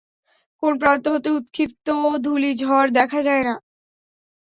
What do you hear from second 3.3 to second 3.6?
না।